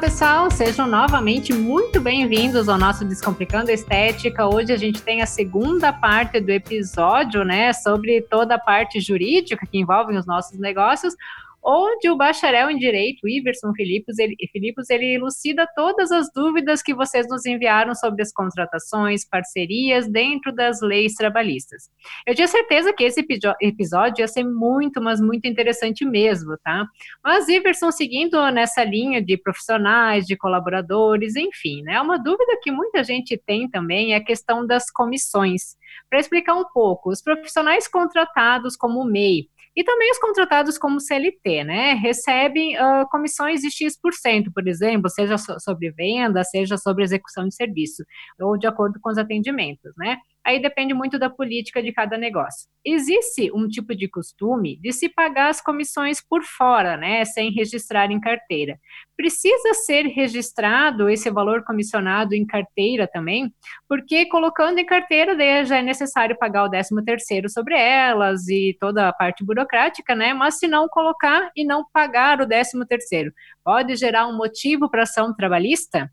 [0.00, 4.46] pessoal, sejam novamente muito bem-vindos ao nosso Descomplicando Estética.
[4.46, 9.66] Hoje a gente tem a segunda parte do episódio, né, sobre toda a parte jurídica
[9.66, 11.14] que envolve os nossos negócios
[11.62, 16.94] onde o bacharel em Direito, Iverson Filipos, ele, Filipos, ele elucida todas as dúvidas que
[16.94, 21.90] vocês nos enviaram sobre as contratações, parcerias dentro das leis trabalhistas.
[22.26, 23.24] Eu tinha certeza que esse
[23.60, 26.86] episódio ia ser muito, mas muito interessante mesmo, tá?
[27.22, 32.00] Mas, Iverson, seguindo nessa linha de profissionais, de colaboradores, enfim, né?
[32.00, 35.76] Uma dúvida que muita gente tem também é a questão das comissões.
[36.08, 41.64] Para explicar um pouco, os profissionais contratados como MEI, e também os contratados como CLT,
[41.64, 47.54] né, recebem uh, comissões de X%, por exemplo, seja sobre venda, seja sobre execução de
[47.54, 48.04] serviço,
[48.40, 50.18] ou de acordo com os atendimentos, né
[50.50, 52.68] aí depende muito da política de cada negócio.
[52.84, 58.10] Existe um tipo de costume de se pagar as comissões por fora, né, sem registrar
[58.10, 58.78] em carteira.
[59.16, 63.52] Precisa ser registrado esse valor comissionado em carteira também,
[63.88, 65.34] porque colocando em carteira
[65.64, 70.32] já é necessário pagar o 13 terceiro sobre elas e toda a parte burocrática, né,
[70.32, 73.32] mas se não colocar e não pagar o 13 terceiro,
[73.64, 76.10] pode gerar um motivo para ação trabalhista?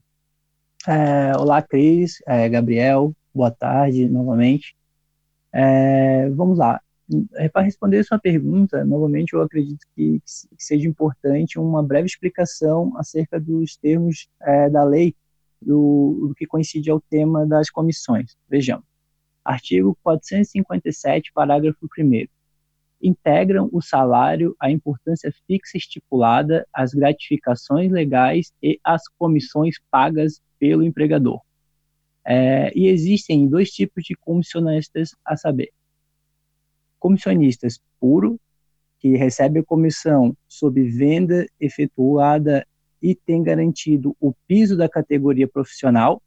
[0.88, 4.76] É, olá, Cris, é, Gabriel, boa tarde novamente.
[5.54, 6.82] É, vamos lá.
[7.36, 12.08] É, Para responder a sua pergunta, novamente, eu acredito que, que, seja importante uma breve
[12.08, 15.16] explicação acerca dos termos é, da lei
[15.62, 18.36] do, do, que coincide ao tema das comissões.
[18.50, 18.86] Vejamos.
[19.46, 22.28] Artigo 457, parágrafo 1
[23.02, 30.84] integram o salário, a importância fixa estipulada, as gratificações legais e as comissões pagas pelo
[30.84, 31.40] empregador.
[32.30, 35.72] É, e existem dois tipos de comissionistas a saber.
[37.00, 38.38] Comissionistas puro,
[39.00, 42.68] que recebe a comissão sob venda efetuada
[43.02, 46.22] e tem garantido o piso da categoria profissional,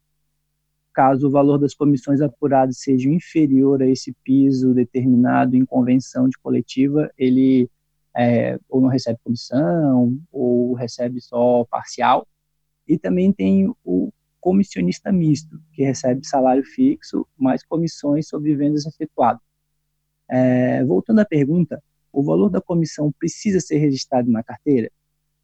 [0.95, 6.39] caso o valor das comissões apuradas seja inferior a esse piso determinado em convenção de
[6.39, 7.69] coletiva, ele
[8.17, 12.27] é, ou não recebe comissão, ou recebe só parcial.
[12.89, 14.11] E também tem o
[14.41, 19.43] comissionista misto, que recebe salário fixo mais comissões sobre vendas efetuadas.
[20.29, 24.91] É, voltando à pergunta, o valor da comissão precisa ser registrado na carteira?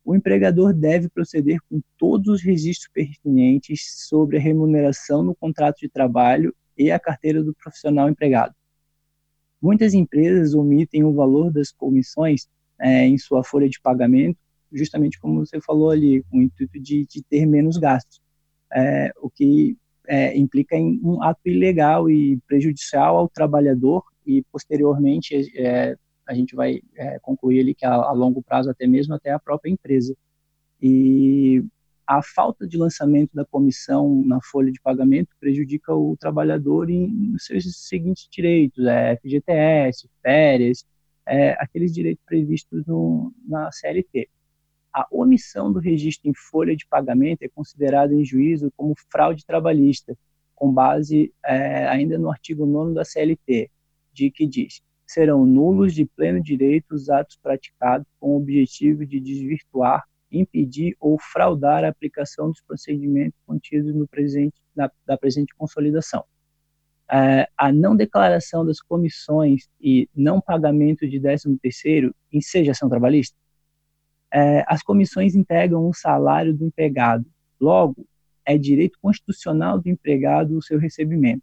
[0.05, 5.89] O empregador deve proceder com todos os registros pertinentes sobre a remuneração no contrato de
[5.89, 8.55] trabalho e a carteira do profissional empregado.
[9.61, 14.39] Muitas empresas omitem o valor das comissões é, em sua folha de pagamento,
[14.73, 18.21] justamente como você falou ali, com o intuito de, de ter menos gastos
[18.73, 25.53] é, o que é, implica em um ato ilegal e prejudicial ao trabalhador e posteriormente
[25.57, 25.97] é,
[26.27, 29.39] a gente vai é, concluir ali que a, a, longo prazo até mesmo até a
[29.39, 30.17] própria empresa.
[30.83, 31.65] E
[32.07, 37.39] a falta de lançamento da comissão na folha de pagamento prejudica o trabalhador em, em
[37.39, 40.85] seus seguintes direitos, é, FGTS, férias,
[41.27, 44.29] é, aqueles direitos previstos no, na CLT
[44.97, 50.17] a omissão do registro em folha de pagamento é considerada em juízo como fraude trabalhista,
[50.55, 53.71] com base é, ainda no artigo 9 da CLT,
[54.11, 59.21] de que diz: serão nulos de pleno direito os atos praticados com o objetivo de
[59.21, 60.03] desvirtuar,
[60.33, 66.25] impedir ou fraudar a aplicação dos procedimentos contidos no presente, na, da presente consolidação.
[67.13, 73.37] É, a não declaração das comissões e não pagamento de 13 terceiro enseja ação trabalhista?
[74.37, 77.25] É, as comissões integram o salário do empregado.
[77.59, 78.07] Logo,
[78.45, 81.43] é direito constitucional do empregado o seu recebimento.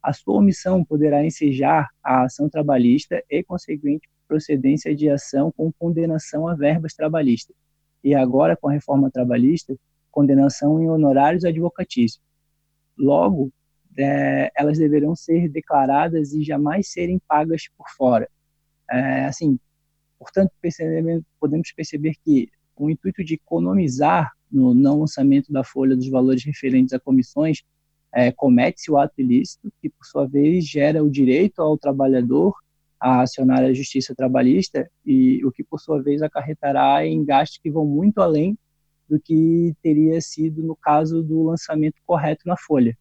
[0.00, 6.46] A sua omissão poderá ensejar a ação trabalhista e, consequente, procedência de ação com condenação
[6.46, 7.56] a verbas trabalhistas.
[8.04, 9.74] E agora, com a reforma trabalhista,
[10.08, 12.22] condenação em honorários advocatícios.
[12.96, 13.50] Logo,
[13.98, 18.28] é, elas deverão ser declaradas e jamais serem pagas por fora.
[18.88, 19.58] É, assim,
[20.18, 20.50] Portanto,
[21.38, 26.44] podemos perceber que, com o intuito de economizar no não lançamento da folha dos valores
[26.44, 27.62] referentes a comissões,
[28.12, 32.54] é, comete-se o ato ilícito, que, por sua vez, gera o direito ao trabalhador
[33.00, 37.70] a acionar a justiça trabalhista, e o que, por sua vez, acarretará em gastos que
[37.70, 38.58] vão muito além
[39.08, 42.96] do que teria sido no caso do lançamento correto na folha.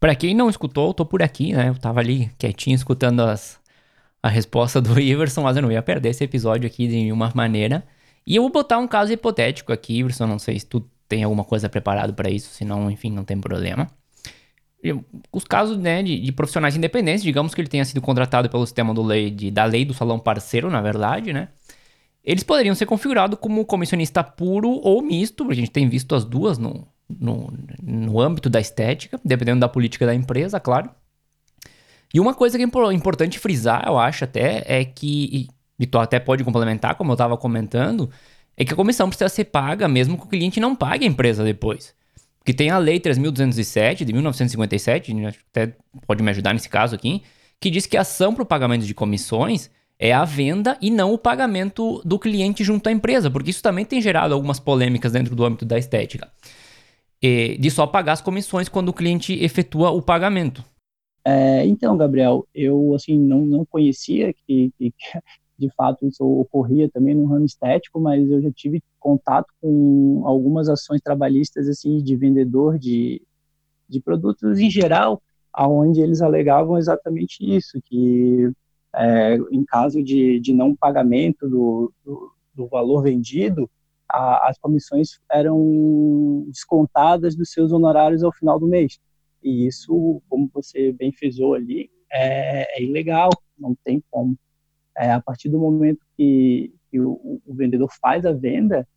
[0.00, 1.68] Para quem não escutou, eu tô por aqui, né?
[1.68, 3.60] Eu tava ali quietinho escutando as,
[4.24, 7.84] a resposta do Iverson, mas eu não ia perder esse episódio aqui de nenhuma maneira.
[8.26, 11.44] E eu vou botar um caso hipotético aqui, Iverson, não sei se tu tem alguma
[11.44, 13.86] coisa preparado para isso, senão, enfim, não tem problema.
[15.30, 18.94] Os casos né, de, de, profissionais independentes, digamos que ele tenha sido contratado pelo sistema
[18.98, 21.48] lei, de, da lei do salão parceiro, na verdade, né?
[22.24, 26.56] eles poderiam ser configurados como comissionista puro ou misto, a gente tem visto as duas
[26.56, 30.88] no, no, no âmbito da estética, dependendo da política da empresa, claro.
[32.14, 36.20] E uma coisa que é importante frisar, eu acho até, é que, e tu até
[36.20, 38.08] pode complementar, como eu estava comentando,
[38.56, 41.42] é que a comissão precisa ser paga mesmo que o cliente não pague a empresa
[41.42, 41.92] depois.
[42.38, 45.12] Porque tem a Lei 3.207 de 1957,
[45.50, 45.74] até
[46.06, 47.20] pode me ajudar nesse caso aqui,
[47.58, 49.68] que diz que a ação para o pagamento de comissões
[49.98, 53.84] é a venda e não o pagamento do cliente junto à empresa, porque isso também
[53.84, 56.30] tem gerado algumas polêmicas dentro do âmbito da estética.
[57.20, 60.62] E de só pagar as comissões quando o cliente efetua o pagamento.
[61.24, 64.92] É, então, Gabriel, eu assim não, não conhecia que, que,
[65.58, 70.68] de fato isso ocorria também no ramo estético, mas eu já tive contato com algumas
[70.68, 73.22] ações trabalhistas assim de vendedor de,
[73.88, 75.22] de produtos em geral,
[75.52, 78.50] aonde eles alegavam exatamente isso, que
[78.94, 83.70] é, em caso de, de não pagamento do, do, do valor vendido,
[84.08, 88.98] a, as comissões eram descontadas dos seus honorários ao final do mês.
[89.44, 94.36] E isso, como você bem frisou ali, é, é ilegal, não tem como.
[94.96, 98.88] É, a partir do momento que, que o, o, vendedor faz a venda,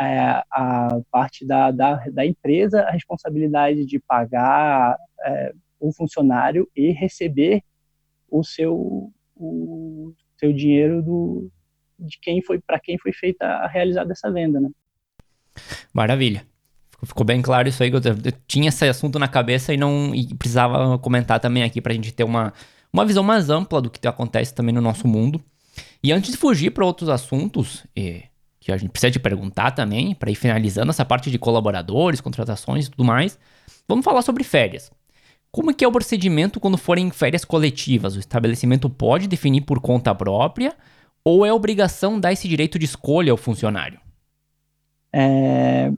[0.00, 6.92] é, a parte da, da, da, empresa a responsabilidade de pagar é, o funcionário e
[6.92, 7.62] receber
[8.30, 11.50] o seu, o seu dinheiro do,
[11.98, 14.70] de quem foi para quem foi feita realizada essa venda, né?
[15.92, 16.46] Maravilha.
[17.02, 20.34] Ficou bem claro isso aí, eu, eu tinha esse assunto na cabeça e não e
[20.34, 22.52] precisava comentar também aqui para a gente ter uma,
[22.92, 25.42] uma visão mais ampla do que acontece também no nosso mundo.
[26.02, 28.22] E antes de fugir para outros assuntos, e,
[28.60, 32.86] que a gente precisa te perguntar também, para ir finalizando essa parte de colaboradores, contratações
[32.86, 33.38] e tudo mais,
[33.86, 34.90] vamos falar sobre férias.
[35.52, 38.16] Como que é o procedimento quando forem férias coletivas?
[38.16, 40.74] O estabelecimento pode definir por conta própria
[41.24, 43.98] ou é obrigação dar esse direito de escolha ao funcionário?
[45.12, 45.92] É,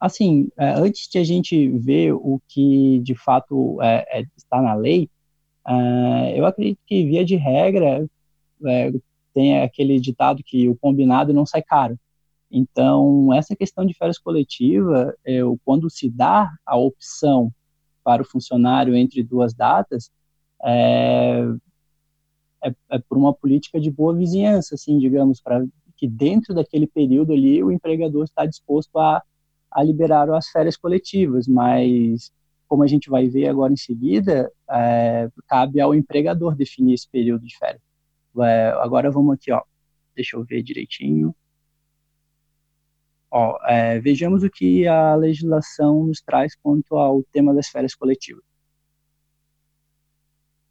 [0.00, 4.74] assim, é, antes de a gente ver o que de fato é, é, está na
[4.74, 5.10] lei,
[5.66, 8.06] é, eu acredito que, via de regra,
[8.66, 8.92] é,
[9.34, 11.98] tem aquele ditado que o combinado não sai caro.
[12.50, 15.14] Então, essa questão de férias coletiva,
[15.64, 17.52] quando se dá a opção
[18.04, 20.10] para o funcionário entre duas datas
[20.64, 21.44] é,
[22.90, 25.64] é por uma política de boa vizinhança, assim, digamos, para
[25.96, 29.22] que dentro daquele período ali o empregador está disposto a,
[29.76, 32.32] a liberar as férias coletivas, mas
[32.66, 37.46] como a gente vai ver agora em seguida, é, cabe ao empregador definir esse período
[37.46, 37.82] de férias.
[38.40, 39.62] É, agora vamos aqui, ó,
[40.14, 41.36] deixa eu ver direitinho.
[43.30, 48.42] Ó, é, vejamos o que a legislação nos traz quanto ao tema das férias coletivas.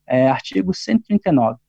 [0.07, 1.59] É, artigo 139.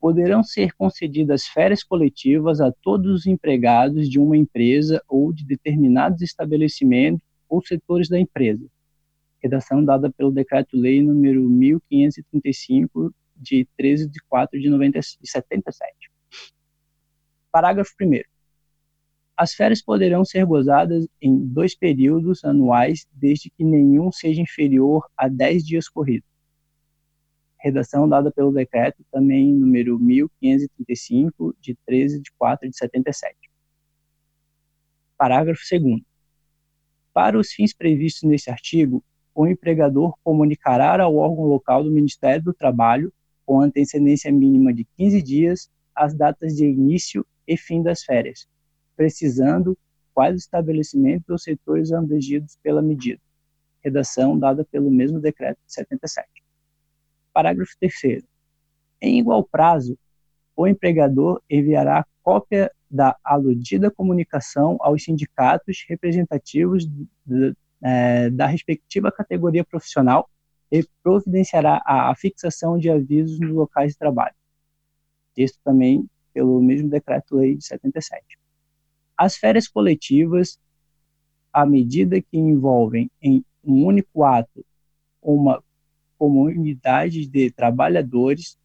[0.00, 6.22] Poderão ser concedidas férias coletivas a todos os empregados de uma empresa ou de determinados
[6.22, 8.66] estabelecimentos ou setores da empresa.
[9.42, 16.10] Redação dada pelo Decreto-Lei número 1535, de 13 de 4 de 90, 77.
[17.50, 18.22] Parágrafo 1
[19.38, 25.28] as férias poderão ser gozadas em dois períodos anuais, desde que nenhum seja inferior a
[25.28, 26.28] 10 dias corridos.
[27.68, 33.36] Redação dada pelo decreto, também número 1535, de 13 de 4 de 77.
[35.18, 36.00] Parágrafo 2
[37.12, 42.54] Para os fins previstos nesse artigo, o empregador comunicará ao órgão local do Ministério do
[42.54, 43.12] Trabalho,
[43.44, 48.48] com antecedência mínima de 15 dias, as datas de início e fim das férias,
[48.96, 49.76] precisando
[50.14, 53.20] quais estabelecimentos ou setores abrangidos pela medida.
[53.84, 56.37] Redação dada pelo mesmo decreto de 77.
[57.32, 58.24] Parágrafo 3
[59.00, 59.98] Em igual prazo,
[60.56, 66.86] o empregador enviará cópia da aludida comunicação aos sindicatos representativos
[67.24, 70.28] de, é, da respectiva categoria profissional
[70.70, 74.34] e providenciará a, a fixação de avisos nos locais de trabalho.
[75.34, 78.38] Texto também pelo mesmo decreto-lei de 77.
[79.16, 80.58] As férias coletivas,
[81.52, 84.64] à medida que envolvem em um único ato
[85.20, 85.62] uma
[86.18, 88.58] comunidade de trabalhadores,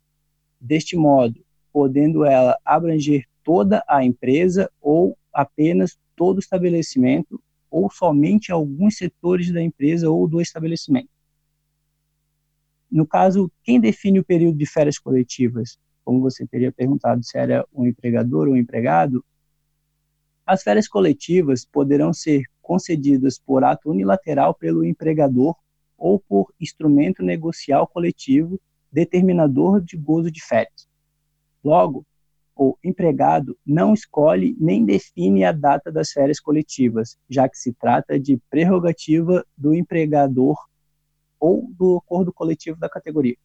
[0.60, 8.52] deste modo, podendo ela abranger toda a empresa ou apenas todo o estabelecimento ou somente
[8.52, 11.10] alguns setores da empresa ou do estabelecimento.
[12.90, 15.80] No caso, quem define o período de férias coletivas?
[16.06, 19.26] Como você teria perguntado se era um empregador ou um empregado,
[20.46, 25.56] as férias coletivas poderão ser concedidas por ato unilateral pelo empregador
[26.04, 28.60] ou por instrumento negocial coletivo
[28.92, 30.86] determinador de gozo de férias.
[31.64, 32.06] Logo,
[32.54, 38.20] o empregado não escolhe nem define a data das férias coletivas, já que se trata
[38.20, 40.58] de prerrogativa do empregador
[41.40, 43.38] ou do acordo coletivo da categoria.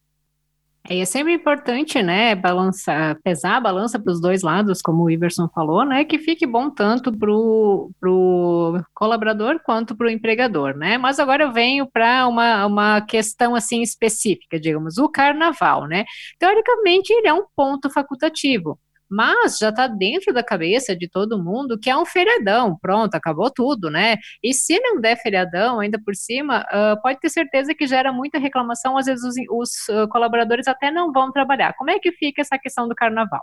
[0.91, 5.47] É, sempre importante, né, balançar, pesar a balança para os dois lados, como o Iverson
[5.55, 10.97] falou, né, que fique bom tanto para o colaborador quanto para o empregador, né.
[10.97, 16.07] Mas agora eu venho para uma, uma questão assim específica, digamos, o carnaval, né.
[16.39, 18.79] Teoricamente ele é um ponto facultativo,
[19.11, 23.51] mas já está dentro da cabeça de todo mundo que é um feriadão, pronto, acabou
[23.51, 24.17] tudo, né?
[24.43, 28.39] E se não der feriadão, ainda por cima, uh, pode ter certeza que gera muita
[28.39, 31.75] reclamação, às vezes os, os uh, colaboradores até não vão trabalhar.
[31.75, 33.43] Como é que fica essa questão do carnaval?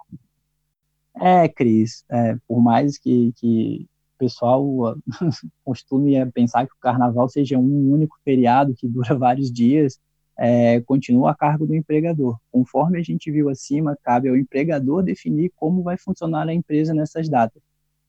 [1.20, 4.96] É, Cris, é, por mais que, que o pessoal
[5.64, 10.00] costume pensar que o carnaval seja um único feriado que dura vários dias,
[10.38, 12.38] é, continua a cargo do empregador.
[12.52, 17.30] Conforme a gente viu acima, cabe ao empregador definir como vai funcionar a empresa nessas
[17.30, 17.62] datas.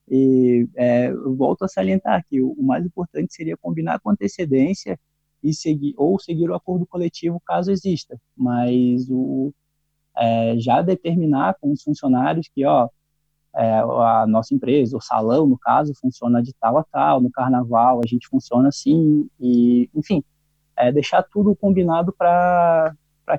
[0.09, 4.99] E é, volto a salientar que o, o, mais importante seria combinar com antecedência
[5.43, 9.53] e seguir ou seguir o acordo coletivo caso exista, mas o
[10.17, 12.89] é, já determinar com os funcionários que ó
[13.55, 18.01] é, a nossa empresa, o salão no caso funciona de tal a tal, no carnaval
[18.03, 20.23] a gente funciona assim e enfim
[20.77, 22.95] é, deixar tudo combinado para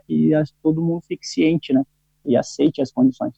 [0.06, 1.84] que todo mundo fique ciente, né?
[2.25, 3.34] E aceite as condições.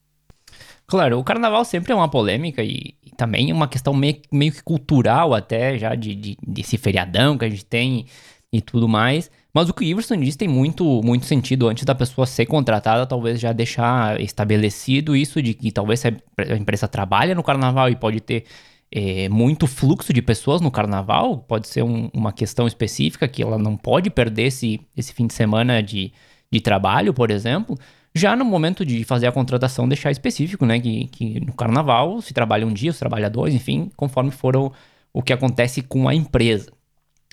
[0.88, 4.64] Claro, o carnaval sempre é uma polêmica e, e também uma questão meio, meio que
[4.64, 8.08] cultural até, já de, de, desse feriadão que a gente tem
[8.52, 9.30] e tudo mais.
[9.54, 13.06] Mas o que o Iverson diz tem muito, muito sentido antes da pessoa ser contratada,
[13.06, 18.20] talvez já deixar estabelecido isso de que talvez a empresa trabalha no carnaval e pode
[18.20, 18.46] ter
[18.92, 23.58] é, muito fluxo de pessoas no carnaval, pode ser um, uma questão específica que ela
[23.58, 26.12] não pode perder esse, esse fim de semana de,
[26.52, 27.78] de trabalho, por exemplo.
[28.16, 30.80] Já no momento de fazer a contratação, deixar específico, né?
[30.80, 34.74] Que, que no carnaval se trabalha um dia, se trabalha dois, enfim, conforme for o,
[35.14, 36.72] o que acontece com a empresa.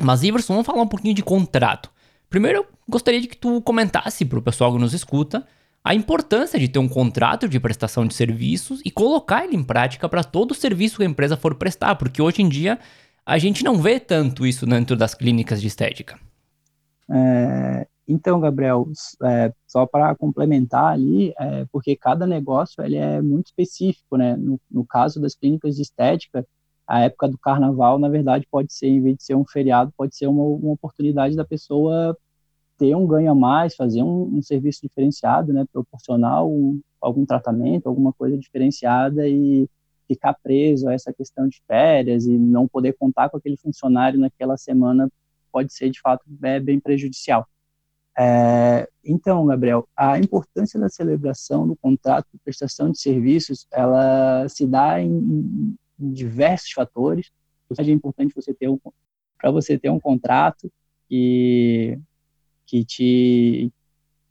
[0.01, 1.91] Mas, Iverson, vamos falar um pouquinho de contrato.
[2.29, 5.47] Primeiro, eu gostaria de que tu comentasse para o pessoal que nos escuta
[5.87, 10.09] a importância de ter um contrato de prestação de serviços e colocar ele em prática
[10.09, 12.77] para todo o serviço que a empresa for prestar, porque hoje em dia
[13.25, 16.19] a gente não vê tanto isso dentro das clínicas de estética.
[17.09, 18.89] É, então, Gabriel,
[19.23, 24.37] é, só para complementar ali, é, porque cada negócio ele é muito específico, né?
[24.37, 26.45] No, no, caso das clínicas de estética,
[26.85, 30.17] a época do carnaval, na verdade, pode ser, em vez de ser um feriado, pode
[30.17, 32.19] ser uma, uma oportunidade da pessoa
[32.79, 37.89] ter um ganho a mais, fazer um, um serviço diferenciado, né, proporcionar um, algum tratamento,
[37.89, 39.69] alguma coisa diferenciada e
[40.07, 44.57] ficar preso a essa questão de férias e não poder contar com aquele funcionário naquela
[44.57, 45.11] semana
[45.51, 47.49] pode ser de fato é, bem prejudicial.
[48.19, 54.67] É, então, Gabriel, a importância da celebração do contrato de prestação de serviços, ela se
[54.67, 57.31] dá em, em diversos fatores.
[57.79, 58.79] É importante você ter um,
[59.39, 60.71] para você ter um contrato
[61.09, 61.99] que
[62.67, 63.73] que te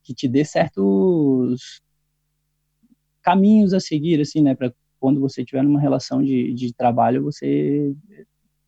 [0.03, 1.81] que te dê certos
[3.23, 7.95] caminhos a seguir, assim, né, para quando você estiver numa relação de, de trabalho, você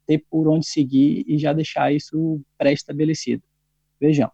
[0.08, 3.44] ter por onde seguir e já deixar isso pré-estabelecido.
[4.00, 4.32] Vejam,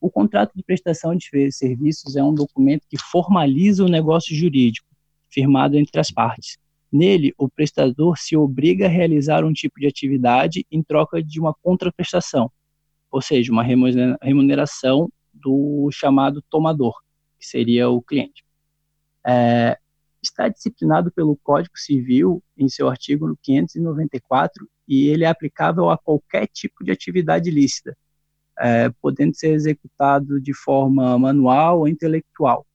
[0.00, 4.88] o contrato de prestação de serviços é um documento que formaliza o negócio jurídico,
[5.28, 6.56] firmado entre as partes.
[6.90, 11.52] Nele, o prestador se obriga a realizar um tipo de atividade em troca de uma
[11.62, 12.50] contraprestação,
[13.10, 16.94] ou seja, uma remuneração do chamado tomador,
[17.38, 18.44] que seria o cliente.
[19.26, 19.78] É,
[20.22, 26.46] está disciplinado pelo Código Civil em seu artigo 594 e ele é aplicável a qualquer
[26.48, 27.96] tipo de atividade lícita,
[28.58, 32.66] é, podendo ser executado de forma manual ou intelectual.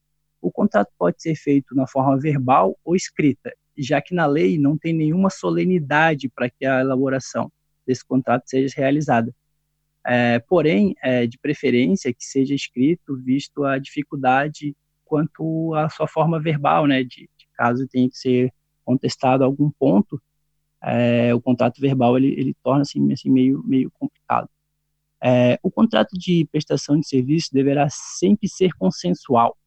[0.42, 4.78] O contrato pode ser feito na forma verbal ou escrita, já que na lei não
[4.78, 7.52] tem nenhuma solenidade para que a elaboração
[7.86, 9.34] desse contrato seja realizada.
[10.06, 16.42] É, porém, é, de preferência que seja escrito, visto a dificuldade quanto à sua forma
[16.42, 20.22] verbal, né, de, de caso tenha que ser contestado algum ponto,
[20.82, 24.50] é, o contrato verbal ele, ele torna-se assim, meio, meio complicado.
[25.24, 29.58] É, o contrato de prestação de serviço deverá sempre ser consensual,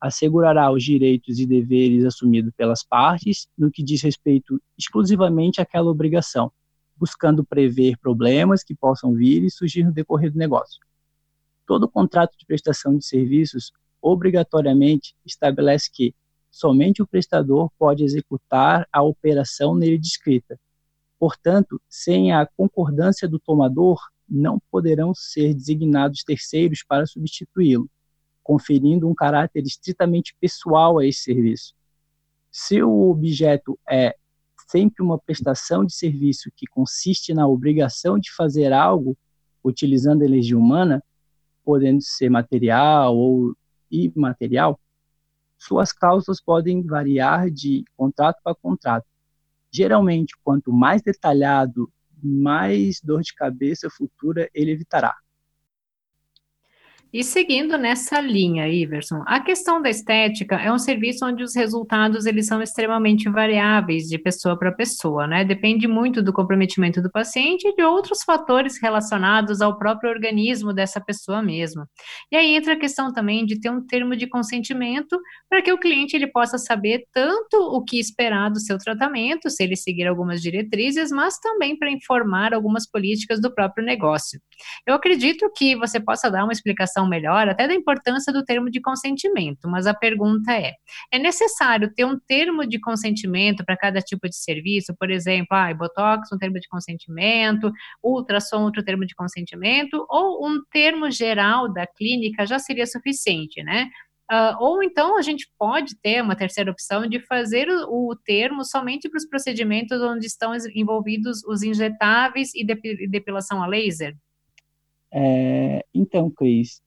[0.00, 6.52] assegurará os direitos e deveres assumidos pelas partes no que diz respeito exclusivamente àquela obrigação,
[6.96, 10.80] buscando prever problemas que possam vir e surgir no decorrer do negócio.
[11.66, 16.14] Todo contrato de prestação de serviços obrigatoriamente estabelece que
[16.50, 20.58] somente o prestador pode executar a operação nele descrita.
[21.18, 23.98] Portanto, sem a concordância do tomador,
[24.28, 27.88] não poderão ser designados terceiros para substituí-lo.
[28.42, 31.74] conferindo um caráter estritamente pessoal a esse serviço.
[32.50, 34.14] Se o objeto é
[34.66, 39.16] sempre uma prestação de serviço que consiste na obrigação de fazer algo
[39.62, 41.02] utilizando energia humana,
[41.64, 43.54] podendo ser material ou
[43.90, 44.78] imaterial,
[45.58, 49.06] suas causas podem variar de contrato para contrato.
[49.72, 51.90] Geralmente, quanto mais detalhado,
[52.22, 55.14] mais dor de cabeça futura ele evitará.
[57.14, 62.26] E seguindo nessa linha, Iverson, a questão da estética é um serviço onde os resultados
[62.26, 65.44] eles são extremamente variáveis de pessoa para pessoa, né?
[65.44, 71.00] Depende muito do comprometimento do paciente e de outros fatores relacionados ao próprio organismo dessa
[71.00, 71.88] pessoa mesma.
[72.32, 75.16] E aí entra a questão também de ter um termo de consentimento
[75.48, 79.62] para que o cliente ele possa saber tanto o que esperar do seu tratamento, se
[79.62, 84.40] ele seguir algumas diretrizes, mas também para informar algumas políticas do próprio negócio.
[84.84, 88.80] Eu acredito que você possa dar uma explicação melhor até da importância do termo de
[88.80, 90.72] consentimento, mas a pergunta é:
[91.12, 94.94] é necessário ter um termo de consentimento para cada tipo de serviço?
[94.98, 97.70] Por exemplo, ah, Botox, um termo de consentimento,
[98.02, 103.88] ultrassom, outro termo de consentimento, ou um termo geral da clínica já seria suficiente, né?
[104.32, 108.64] Uh, ou então a gente pode ter uma terceira opção de fazer o, o termo
[108.64, 112.64] somente para os procedimentos onde estão envolvidos os injetáveis e
[113.06, 114.16] depilação a laser?
[115.12, 116.82] É, então, Cris,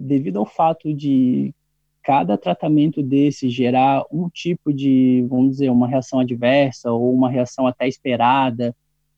[0.00, 1.54] devido ao fato de
[2.02, 7.66] cada tratamento desse gerar um tipo de, vamos dizer, uma reação adversa ou uma reação
[7.66, 8.74] até esperada,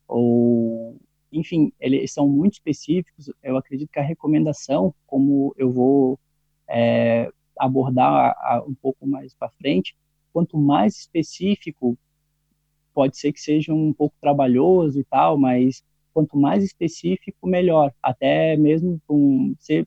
[0.09, 0.97] ou,
[1.33, 3.31] enfim, eles são muito específicos.
[3.43, 6.19] Eu acredito que a recomendação, como eu vou
[6.69, 9.95] é, abordar a, a, um pouco mais para frente,
[10.33, 11.97] quanto mais específico,
[12.93, 17.93] pode ser que seja um pouco trabalhoso e tal, mas quanto mais específico, melhor.
[18.03, 19.87] Até mesmo com ser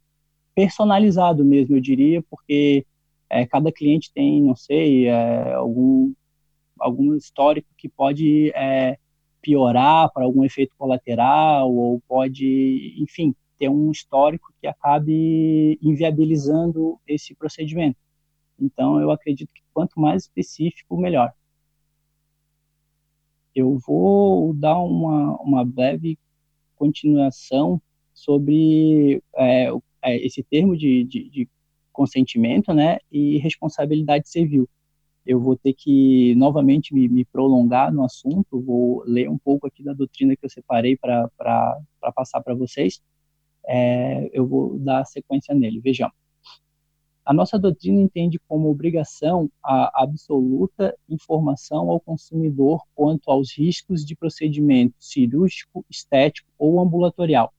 [0.55, 2.85] personalizado mesmo, eu diria, porque
[3.29, 6.13] é, cada cliente tem, não sei, é, algum,
[6.79, 8.97] algum histórico que pode é,
[9.41, 17.35] piorar para algum efeito colateral, ou pode, enfim, ter um histórico que acabe inviabilizando esse
[17.35, 17.97] procedimento.
[18.59, 21.33] Então, eu acredito que quanto mais específico, melhor.
[23.53, 26.17] Eu vou dar uma, uma breve
[26.75, 27.81] continuação
[28.13, 29.69] sobre é,
[30.05, 31.49] é, esse termo de, de, de,
[31.91, 34.69] consentimento né, e responsabilidade civil.
[35.25, 39.81] Eu vou ter que novamente me, me, prolongar no assunto, vou ler um pouco aqui
[39.81, 41.29] da doutrina que eu separei para
[42.13, 43.01] passar para vocês.
[43.65, 45.79] É, eu vou dar sequência nele.
[45.79, 46.13] Vejamos.
[47.25, 54.15] A nossa doutrina entende como obrigação a absoluta informação ao consumidor quanto aos riscos de
[54.15, 57.51] procedimento cirúrgico, estético ou ambulatorial,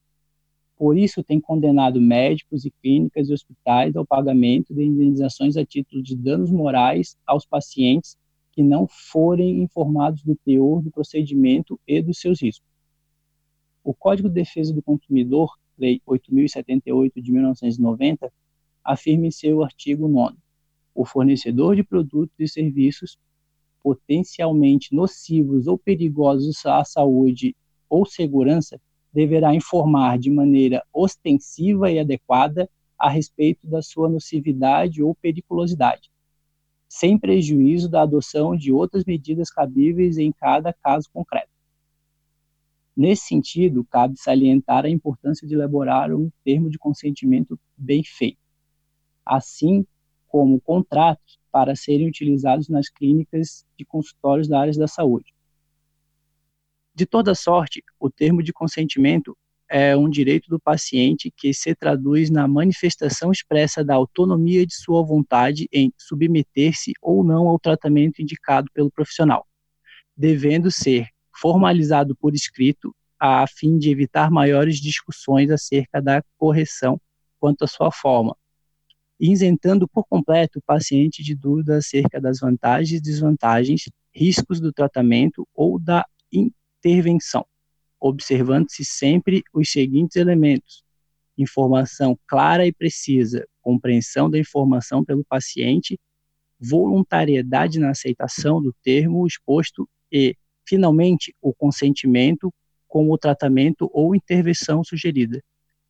[0.77, 6.03] por isso, tem condenado médicos e clínicas e hospitais ao pagamento de indenizações a título
[6.03, 8.17] de danos morais aos pacientes
[8.53, 12.69] que não forem informados do teor do procedimento e dos seus riscos.
[13.83, 18.33] O Código de Defesa do Consumidor, Lei 8078 de 1990,
[18.85, 20.37] afirma em seu artigo 9
[20.95, 23.19] o fornecedor de produtos e serviços
[23.83, 27.55] potencialmente nocivos ou perigosos à saúde
[27.89, 28.81] ou segurança
[29.17, 36.11] deverá informar de maneira ostensiva e adequada a respeito da sua nocividade ou periculosidade,
[36.87, 41.49] sem prejuízo da adoção de outras medidas cabíveis em cada caso concreto.
[42.95, 48.39] Nesse sentido, cabe salientar a importância de elaborar um termo de consentimento bem feito,
[49.25, 49.87] assim
[50.29, 55.36] como contratos para serem utilizados nas clínicas de consultórios da área da saúde.
[56.97, 59.37] De toda sorte, o termo de consentimento
[59.69, 65.05] é um direito do paciente que se traduz na manifestação expressa da autonomia de sua
[65.05, 69.47] vontade em submeter-se ou não ao tratamento indicado pelo profissional,
[70.17, 76.99] devendo ser formalizado por escrito a fim de evitar maiores discussões acerca da correção
[77.39, 78.35] quanto à sua forma,
[79.21, 83.83] isentando por completo o paciente de dúvidas acerca das vantagens e desvantagens,
[84.15, 86.07] riscos do tratamento ou da
[86.87, 87.45] intervenção,
[88.01, 90.85] observando-se sempre os seguintes elementos:
[91.37, 95.99] informação clara e precisa, compreensão da informação pelo paciente,
[96.59, 102.53] voluntariedade na aceitação do termo exposto e, finalmente, o consentimento
[102.87, 105.43] com o tratamento ou intervenção sugerida.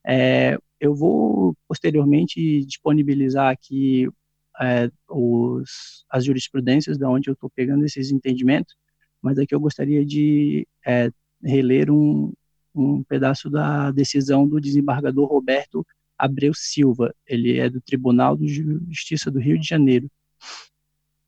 [0.04, 4.08] É, eu vou posteriormente disponibilizar aqui
[4.60, 8.74] é, os, as jurisprudências da onde eu estou pegando esses entendimentos
[9.26, 11.10] mas aqui eu gostaria de é,
[11.42, 12.32] reler um,
[12.72, 15.84] um pedaço da decisão do desembargador Roberto
[16.16, 20.08] Abreu Silva, ele é do Tribunal de Justiça do Rio de Janeiro.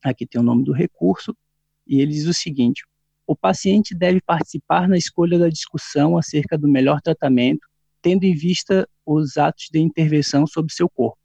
[0.00, 1.36] Aqui tem o nome do recurso,
[1.84, 2.84] e ele diz o seguinte:
[3.26, 7.66] o paciente deve participar na escolha da discussão acerca do melhor tratamento,
[8.00, 11.18] tendo em vista os atos de intervenção sobre seu corpo.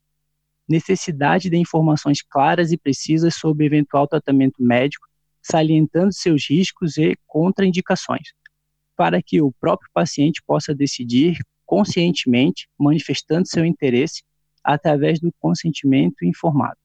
[0.67, 5.07] Necessidade de informações claras e precisas sobre eventual tratamento médico,
[5.43, 8.29] salientando seus riscos e contraindicações,
[8.95, 14.23] para que o próprio paciente possa decidir conscientemente, manifestando seu interesse
[14.63, 16.77] através do consentimento informado.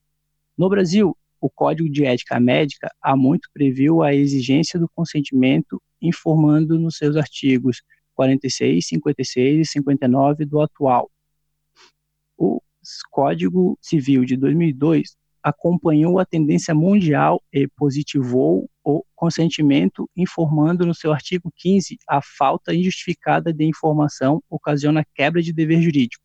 [0.56, 6.78] No Brasil, o Código de Ética Médica há muito previu a exigência do consentimento, informando
[6.78, 7.82] nos seus artigos
[8.14, 11.08] 46, 56 e 59 do atual.
[12.36, 12.60] O
[13.10, 21.12] Código Civil de 2002 acompanhou a tendência mundial e positivou o consentimento, informando no seu
[21.12, 26.24] artigo 15 a falta injustificada de informação ocasiona quebra de dever jurídico,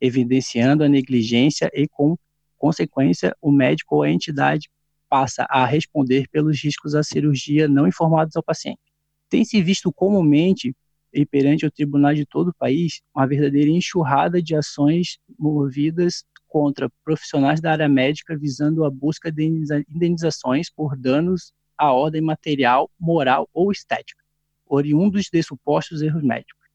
[0.00, 2.16] evidenciando a negligência e, com
[2.58, 4.68] consequência, o médico ou a entidade
[5.08, 8.80] passa a responder pelos riscos da cirurgia não informados ao paciente.
[9.28, 10.74] Tem se visto comumente
[11.12, 16.90] e perante o tribunal de todo o país uma verdadeira enxurrada de ações movidas contra
[17.04, 19.44] profissionais da área médica visando a busca de
[19.88, 24.20] indenizações por danos à ordem material, moral ou estética,
[24.66, 26.68] oriundos de supostos erros médicos.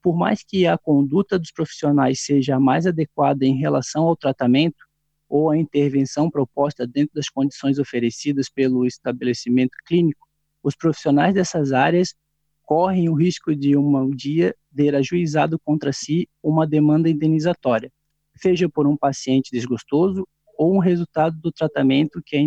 [0.00, 4.86] Por mais que a conduta dos profissionais seja mais adequada em relação ao tratamento
[5.28, 10.28] ou à intervenção proposta dentro das condições oferecidas pelo estabelecimento clínico,
[10.62, 12.14] os profissionais dessas áreas
[12.62, 17.90] correm o risco de um dia ter ajuizado contra si uma demanda indenizatória,
[18.36, 22.46] seja por um paciente desgostoso ou um resultado do tratamento que é,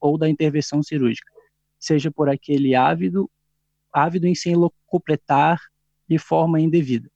[0.00, 1.30] ou da intervenção cirúrgica,
[1.78, 3.30] seja por aquele ávido,
[3.92, 4.52] ávido em se
[4.86, 5.60] completar
[6.08, 7.10] de forma indevida.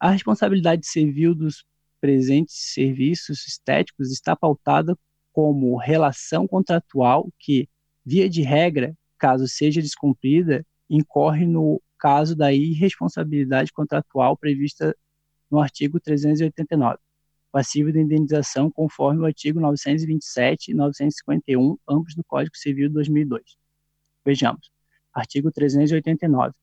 [0.00, 1.64] A responsabilidade civil dos
[2.00, 4.98] presentes serviços estéticos está pautada
[5.32, 7.68] como relação contratual que,
[8.04, 14.96] via de regra, caso seja descumprida, incorre no caso da irresponsabilidade contratual prevista
[15.52, 16.98] no artigo 389,
[17.52, 23.42] passivo de indenização conforme o artigo 927 e 951, ambos do Código Civil de 2002.
[24.24, 24.70] Vejamos.
[25.12, 26.54] Artigo 389.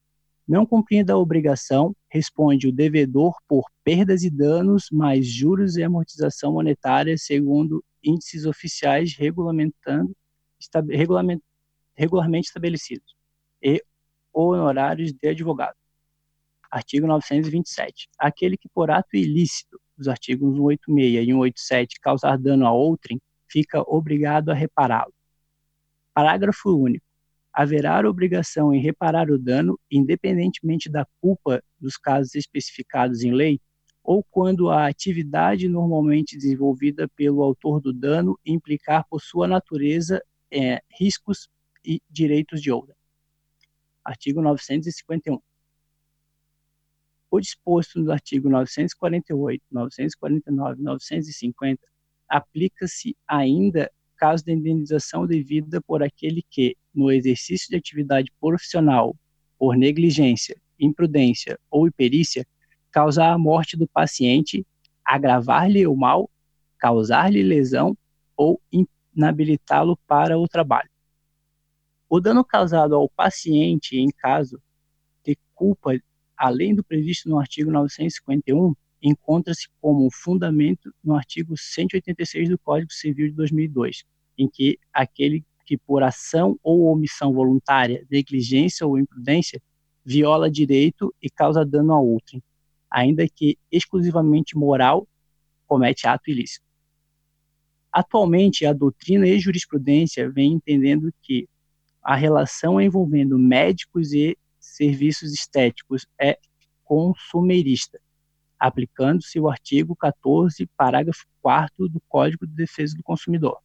[0.47, 6.54] Não cumprindo a obrigação, responde o devedor por perdas e danos mais juros e amortização
[6.54, 10.12] monetária segundo índices oficiais regulamentando,
[10.89, 11.39] regulament,
[11.93, 13.15] regularmente estabelecidos
[13.62, 13.84] e
[14.34, 15.75] honorários de advogado.
[16.69, 18.08] Artigo 927.
[18.17, 23.82] Aquele que por ato ilícito, os artigos 186 e 187, causar dano a outrem, fica
[23.82, 25.13] obrigado a repará-lo.
[26.13, 27.05] Parágrafo único.
[27.51, 33.60] Haverá obrigação em reparar o dano, independentemente da culpa dos casos especificados em lei,
[34.03, 40.82] ou quando a atividade normalmente desenvolvida pelo autor do dano implicar por sua natureza é,
[40.99, 41.49] riscos
[41.84, 42.95] e direitos de outra.
[44.03, 45.39] Artigo 951.
[47.32, 51.80] O disposto no artigo 948, 949 950
[52.28, 59.15] aplica-se ainda caso de indenização devida por aquele que, no exercício de atividade profissional,
[59.58, 62.46] por negligência, imprudência ou imperícia,
[62.92, 64.65] causar a morte do paciente,
[65.06, 66.30] agravar-lhe o mal,
[66.78, 67.98] causar-lhe lesão
[68.36, 68.62] ou
[69.15, 70.89] inabilitá-lo para o trabalho.
[72.10, 74.62] O dano causado ao paciente em caso
[75.24, 75.94] de culpa
[76.39, 83.28] além do previsto no artigo 951, encontra-se como fundamento no artigo 186 do Código Civil
[83.28, 84.06] de 2002,
[84.38, 89.62] em que aquele que por ação ou omissão voluntária, negligência ou imprudência,
[90.04, 92.41] viola direito e causa dano a outro,
[92.89, 95.08] ainda que exclusivamente moral,
[95.67, 96.65] comete ato ilícito.
[97.91, 101.47] Atualmente, a doutrina e jurisprudência vem entendendo que
[102.02, 104.38] a relação envolvendo médicos e
[104.80, 106.39] serviços estéticos é
[106.86, 108.00] consumerista,
[108.58, 113.60] aplicando-se o artigo 14, parágrafo 4 do Código de Defesa do Consumidor.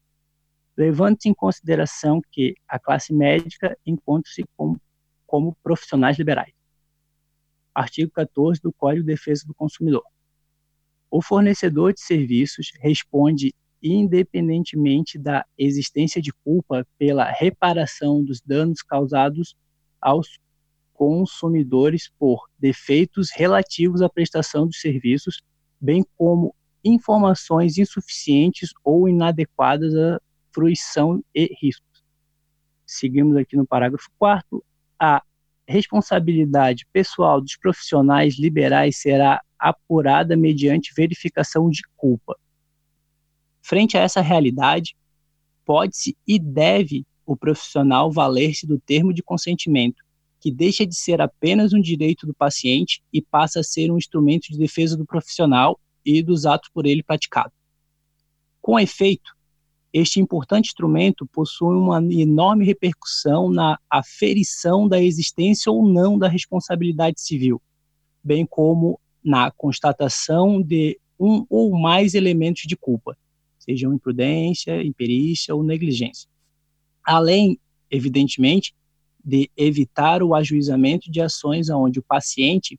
[0.76, 4.80] Levando-se em consideração que a classe médica encontra-se como,
[5.24, 6.52] como profissionais liberais.
[7.72, 10.02] Artigo 14 do Código de Defesa do Consumidor.
[11.08, 19.54] O fornecedor de serviços responde independentemente da existência de culpa pela reparação dos danos causados
[20.00, 20.38] aos
[20.94, 25.42] consumidores por defeitos relativos à prestação dos serviços,
[25.80, 30.20] bem como informações insuficientes ou inadequadas à
[30.52, 32.04] fruição e riscos.
[32.86, 34.64] Seguimos aqui no parágrafo 4
[34.98, 35.22] a
[35.66, 42.38] responsabilidade pessoal dos profissionais liberais será apurada mediante verificação de culpa.
[43.62, 44.94] Frente a essa realidade,
[45.64, 50.03] pode-se e deve o profissional valer-se do termo de consentimento,
[50.44, 54.52] que deixa de ser apenas um direito do paciente e passa a ser um instrumento
[54.52, 57.54] de defesa do profissional e dos atos por ele praticados.
[58.60, 59.34] Com efeito,
[59.90, 67.22] este importante instrumento possui uma enorme repercussão na aferição da existência ou não da responsabilidade
[67.22, 67.58] civil,
[68.22, 73.16] bem como na constatação de um ou mais elementos de culpa,
[73.58, 76.28] sejam imprudência, imperícia ou negligência.
[77.02, 77.58] Além,
[77.90, 78.74] evidentemente,
[79.24, 82.78] de evitar o ajuizamento de ações onde o paciente,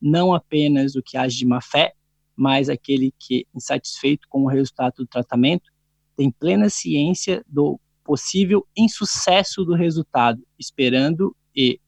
[0.00, 1.92] não apenas o que age de má fé,
[2.34, 5.70] mas aquele que, insatisfeito com o resultado do tratamento,
[6.16, 11.78] tem plena ciência do possível insucesso do resultado, esperando e,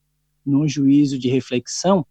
[0.44, 2.06] num juízo de reflexão,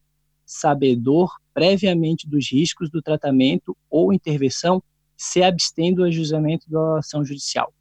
[0.46, 4.82] sabedor previamente dos riscos do tratamento ou intervenção,
[5.16, 7.74] se abstém do ajustamento da ação judicial.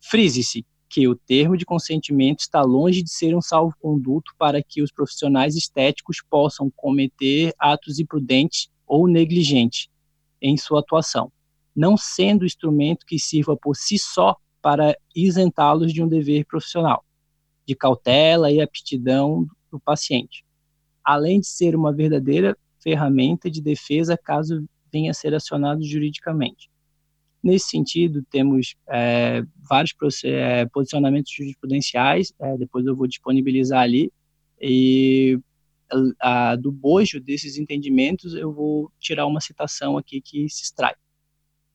[0.00, 4.92] Frise-se que o termo de consentimento está longe de ser um salvo-conduto para que os
[4.92, 9.88] profissionais estéticos possam cometer atos imprudentes ou negligentes
[10.42, 11.32] em sua atuação
[11.74, 17.04] não sendo instrumento que sirva por si só para isentá-los de um dever profissional,
[17.66, 20.44] de cautela e aptidão do paciente,
[21.02, 26.69] além de ser uma verdadeira ferramenta de defesa caso venha a ser acionado juridicamente.
[27.42, 34.12] Nesse sentido, temos é, vários é, posicionamentos jurisprudenciais, é, depois eu vou disponibilizar ali,
[34.60, 35.40] e
[36.20, 40.94] a, do bojo desses entendimentos eu vou tirar uma citação aqui que se extrai.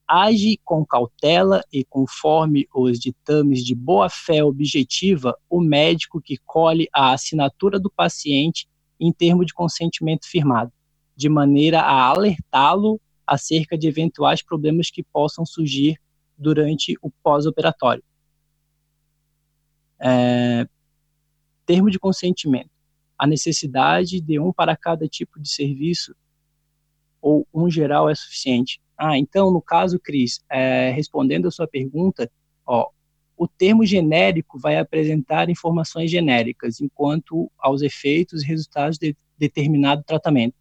[0.07, 7.11] Age com cautela e conforme os ditames de boa-fé objetiva o médico que colhe a
[7.11, 8.67] assinatura do paciente
[8.99, 10.71] em termo de consentimento firmado,
[11.15, 15.99] de maneira a alertá-lo acerca de eventuais problemas que possam surgir
[16.37, 18.03] durante o pós-operatório.
[19.99, 20.67] É,
[21.65, 22.69] termo de consentimento.
[23.17, 26.13] A necessidade de um para cada tipo de serviço
[27.21, 28.79] ou um geral é suficiente.
[28.97, 32.29] Ah, então, no caso, Cris, é, respondendo a sua pergunta,
[32.65, 32.89] ó,
[33.37, 40.55] o termo genérico vai apresentar informações genéricas, enquanto aos efeitos e resultados de determinado tratamento.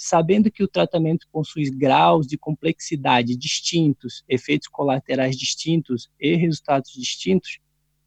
[0.00, 7.58] Sabendo que o tratamento possui graus de complexidade distintos, efeitos colaterais distintos e resultados distintos,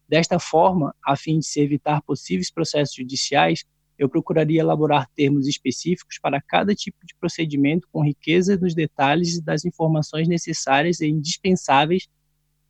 [0.08, 3.66] desta forma, a fim de se evitar possíveis processos judiciais,
[3.98, 9.42] eu procuraria elaborar termos específicos para cada tipo de procedimento com riqueza nos detalhes e
[9.42, 12.08] das informações necessárias e indispensáveis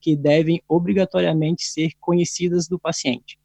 [0.00, 3.38] que devem obrigatoriamente ser conhecidas do paciente.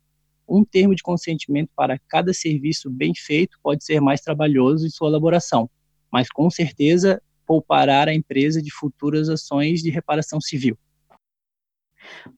[0.48, 5.10] Um termo de consentimento para cada serviço bem feito pode ser mais trabalhoso em sua
[5.10, 5.70] elaboração,
[6.12, 10.78] mas com certeza poupará a empresa de futuras ações de reparação civil.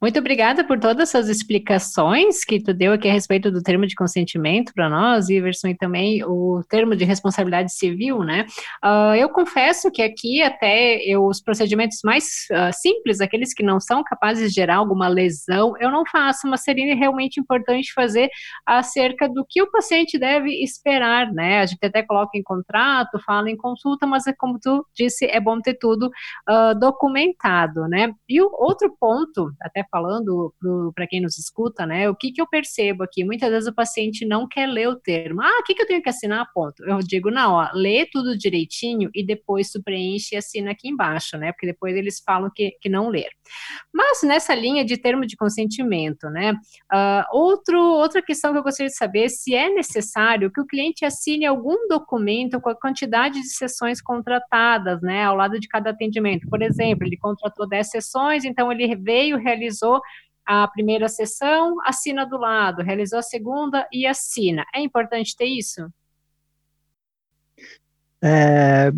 [0.02, 3.96] Muito obrigada por todas essas explicações que tu deu aqui a respeito do termo de
[3.96, 8.46] consentimento para nós, Iverson, e também o termo de responsabilidade civil, né?
[8.84, 13.80] Uh, eu confesso que aqui até eu, os procedimentos mais uh, simples, aqueles que não
[13.80, 18.30] são capazes de gerar alguma lesão, eu não faço, mas seria realmente importante fazer
[18.66, 21.60] acerca do que o paciente deve esperar, né?
[21.60, 25.40] A gente até coloca em contrato, fala em consulta, mas é como tu disse, é
[25.40, 26.10] bom ter tudo
[26.50, 28.14] uh, documentado, né?
[28.28, 30.54] E o outro ponto até falando
[30.96, 32.10] para quem nos escuta, né?
[32.10, 33.24] O que, que eu percebo aqui?
[33.24, 35.42] Muitas vezes o paciente não quer ler o termo.
[35.42, 36.50] Ah, o que, que eu tenho que assinar?
[36.54, 36.84] Ponto.
[36.84, 41.38] Eu digo, não, ó, lê tudo direitinho e depois tu preenche e assina aqui embaixo,
[41.38, 41.52] né?
[41.52, 43.30] Porque depois eles falam que, que não ler.
[43.94, 46.54] Mas nessa linha de termo de consentimento, né?
[46.92, 51.06] Uh, outro, outra questão que eu gostaria de saber se é necessário que o cliente
[51.06, 55.24] assine algum documento com a quantidade de sessões contratadas, né?
[55.24, 56.48] Ao lado de cada atendimento.
[56.50, 60.02] Por exemplo, ele contratou 10 sessões, então ele veio, realizou
[60.46, 64.66] a primeira sessão, assina do lado, realizou a segunda e assina.
[64.74, 65.88] É importante ter isso?
[68.22, 68.92] É,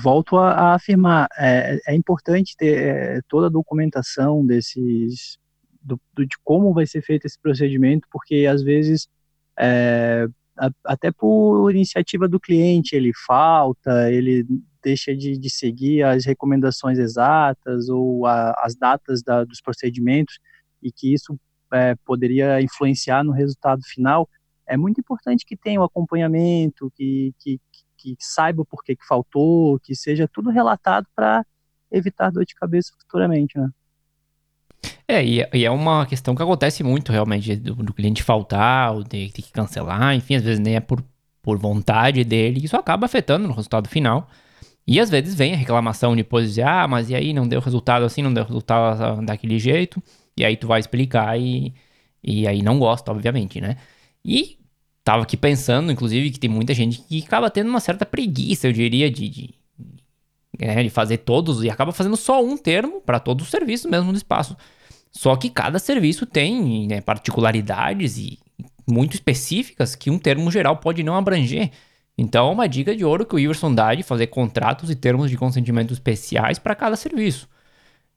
[0.00, 5.38] volto a, a afirmar, é, é, importante ter é, toda a documentação desses,
[5.80, 9.08] do, do, de como vai ser feito esse procedimento, porque às vezes,
[9.58, 10.26] é,
[10.84, 14.46] até por iniciativa do cliente, ele falta, ele
[14.82, 20.38] deixa de, de seguir as recomendações exatas ou a, as datas da, dos procedimentos
[20.82, 21.38] e que isso
[21.72, 24.28] é, poderia influenciar no resultado final,
[24.66, 27.60] é muito importante que tenha o acompanhamento, que, que,
[27.96, 31.44] que saiba por que faltou, que seja tudo relatado para
[31.90, 33.70] evitar dor de cabeça futuramente, né?
[35.06, 39.02] É, e, e, é uma questão que acontece muito realmente, do, do cliente faltar, ou
[39.02, 41.02] de ter que cancelar, enfim, às vezes nem é por
[41.42, 44.28] por vontade dele, isso acaba afetando no resultado final.
[44.86, 48.04] E às vezes vem a reclamação depois de, ah, mas e aí não deu resultado
[48.04, 50.02] assim, não deu resultado daquele jeito,
[50.36, 51.74] e aí tu vai explicar e,
[52.22, 53.76] e aí não gosta, obviamente, né?
[54.24, 54.58] E
[55.04, 58.72] tava aqui pensando, inclusive, que tem muita gente que acaba tendo uma certa preguiça, eu
[58.72, 59.54] diria, de, de,
[60.58, 64.10] é, de fazer todos, e acaba fazendo só um termo para todos os serviços mesmo
[64.10, 64.56] no espaço.
[65.10, 68.38] Só que cada serviço tem né, particularidades e
[68.86, 71.70] muito específicas que um termo geral pode não abranger.
[72.16, 75.30] Então, é uma dica de ouro que o Iverson dá de fazer contratos e termos
[75.30, 77.48] de consentimento especiais para cada serviço.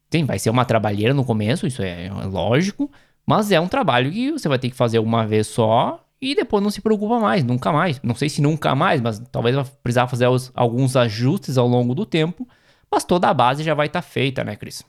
[0.10, 2.92] Tem, vai ser uma trabalheira no começo, isso é lógico,
[3.26, 6.64] mas é um trabalho que você vai ter que fazer uma vez só e depois
[6.64, 8.02] não se preocupa mais, nunca mais.
[8.02, 11.94] Não sei se nunca mais, mas talvez vai precisar fazer os, alguns ajustes ao longo
[11.94, 12.48] do tempo,
[12.92, 14.84] mas toda a base já vai estar tá feita, né, Cris?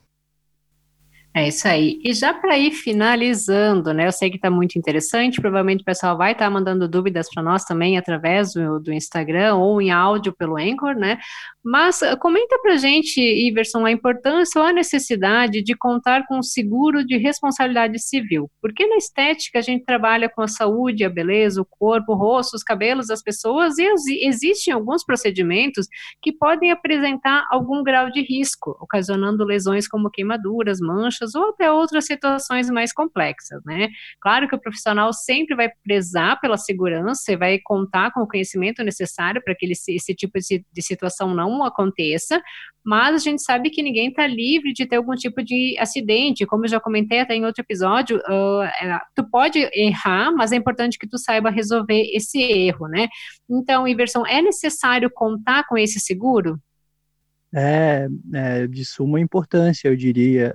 [1.37, 2.01] É isso aí.
[2.03, 4.07] E já para ir finalizando, né?
[4.07, 7.43] Eu sei que está muito interessante, provavelmente o pessoal vai estar tá mandando dúvidas para
[7.43, 11.19] nós também através do, do, Instagram ou em áudio pelo Anchor, né?
[11.63, 17.05] Mas uh, comenta para gente, Iverson, a importância ou a necessidade de contar com seguro
[17.05, 18.51] de responsabilidade civil.
[18.63, 22.55] Porque na estética a gente trabalha com a saúde, a beleza, o corpo, o rosto,
[22.55, 23.87] os cabelos das pessoas e
[24.27, 25.87] existem alguns procedimentos
[26.23, 32.07] que podem apresentar algum grau de risco, ocasionando lesões como queimaduras, manchas ou até outras
[32.07, 33.89] situações mais complexas, né?
[34.21, 38.83] Claro que o profissional sempre vai prezar pela segurança e vai contar com o conhecimento
[38.83, 42.41] necessário para que ele, esse tipo de, situação não aconteça,
[42.85, 46.65] mas a gente sabe que ninguém está livre de ter algum tipo de acidente, como
[46.65, 51.09] eu já comentei até em outro episódio, uh, tu pode errar, mas é importante que
[51.09, 53.09] tu saiba resolver esse erro, né?
[53.51, 56.61] Então, Iverson, é necessário contar com esse seguro?
[57.55, 60.55] É, é de suma importância, eu diria,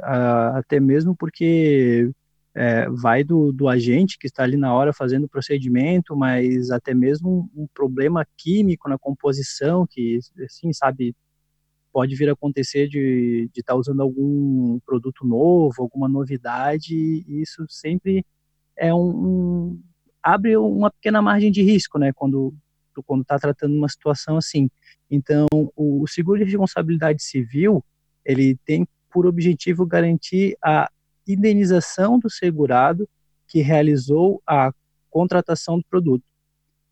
[0.53, 2.11] até mesmo porque
[2.53, 6.93] é, vai do, do agente que está ali na hora fazendo o procedimento, mas até
[6.93, 11.15] mesmo um, problema químico na composição, que, assim, sabe,
[11.93, 17.65] pode vir a acontecer de estar tá usando algum produto novo, alguma novidade, e isso
[17.69, 18.25] sempre
[18.77, 19.83] é um, um
[20.23, 22.53] abre uma pequena margem de risco, né, quando
[23.03, 24.69] quando está tratando uma situação assim.
[25.09, 27.83] Então, o, seguro de responsabilidade civil,
[28.25, 30.89] ele tem por objetivo garantir a
[31.27, 33.07] indenização do segurado
[33.47, 34.71] que realizou a
[35.09, 36.23] contratação do produto.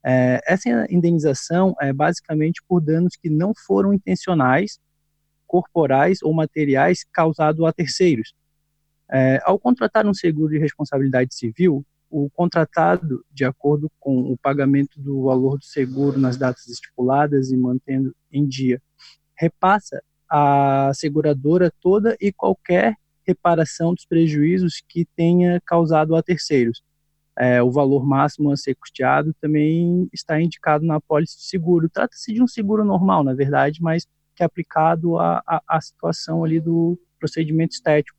[0.04, 4.80] É, essa indenização é basicamente por danos que não foram intencionais,
[5.48, 8.34] corporais ou materiais causados a terceiros.
[9.12, 15.00] É, ao contratar um seguro de responsabilidade civil, o contratado, de acordo com o pagamento
[15.00, 18.82] do valor do seguro nas datas estipuladas e mantendo em dia,
[19.38, 22.95] repassa à seguradora toda e qualquer
[23.26, 26.82] reparação dos prejuízos que tenha causado a terceiros.
[27.38, 31.89] É, o valor máximo a ser custeado também está indicado na apólice de seguro.
[31.89, 36.43] Trata-se de um seguro normal, na verdade, mas que é aplicado à, à, à situação
[36.43, 38.18] ali do procedimento estético.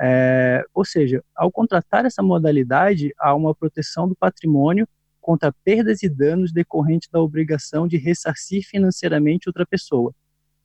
[0.00, 4.86] É, ou seja, ao contratar essa modalidade, há uma proteção do patrimônio
[5.20, 10.14] contra perdas e danos decorrentes da obrigação de ressarcir financeiramente outra pessoa.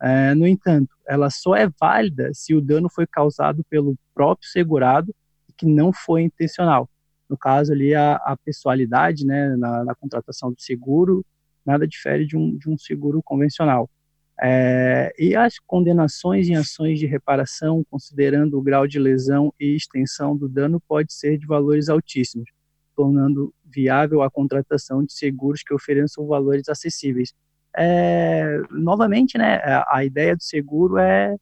[0.01, 5.13] É, no entanto, ela só é válida se o dano foi causado pelo próprio segurado
[5.49, 6.89] e que não foi intencional.
[7.29, 11.25] No caso ali, a, a pessoalidade né, na, na, contratação do seguro
[11.65, 13.89] nada difere de um, de um seguro convencional.
[14.45, 20.36] É, e as condenações em ações de reparação, considerando o grau de lesão e extensão
[20.36, 22.49] do dano, pode ser de valores altíssimos,
[22.93, 27.34] tornando viável a contratação de seguros que ofereçam valores acessíveis.
[27.73, 31.38] É, novamente, né, a ideia do seguro é,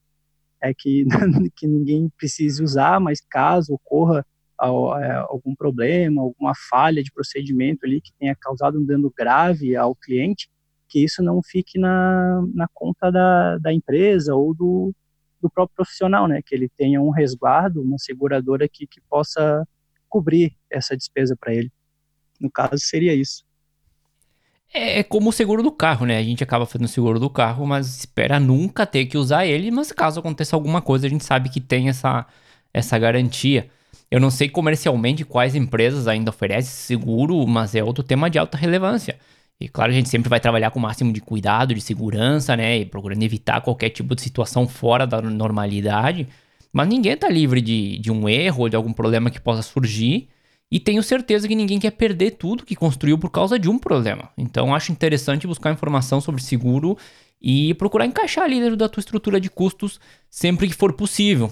[0.62, 1.06] é que,
[1.58, 4.24] que ninguém precise usar, mas caso ocorra
[4.62, 9.96] é, algum problema, alguma falha de procedimento ali que tenha causado um dano grave ao
[9.96, 10.48] cliente,
[10.92, 14.94] que isso não fique na, na conta da, da empresa ou do,
[15.42, 16.42] do próprio profissional, né?
[16.46, 19.66] Que ele tenha um resguardo, uma seguradora aqui que possa
[20.10, 21.72] cobrir essa despesa para ele.
[22.42, 23.46] No caso, seria isso.
[24.74, 26.18] É, é como o seguro do carro, né?
[26.18, 29.72] A gente acaba fazendo o seguro do carro, mas espera nunca ter que usar ele,
[29.72, 32.28] mas caso aconteça alguma coisa, a gente sabe que tem essa,
[32.74, 33.70] essa garantia.
[34.10, 38.58] Eu não sei comercialmente quais empresas ainda oferecem seguro, mas é outro tema de alta
[38.58, 39.18] relevância.
[39.62, 42.80] E claro, a gente sempre vai trabalhar com o máximo de cuidado, de segurança, né?
[42.80, 46.28] E procurando evitar qualquer tipo de situação fora da normalidade.
[46.74, 50.30] Mas ninguém tá livre de, de um erro ou de algum problema que possa surgir.
[50.72, 54.30] E tenho certeza que ninguém quer perder tudo que construiu por causa de um problema.
[54.38, 56.98] Então acho interessante buscar informação sobre seguro
[57.42, 60.00] e procurar encaixar ali dentro da tua estrutura de custos
[60.30, 61.52] sempre que for possível.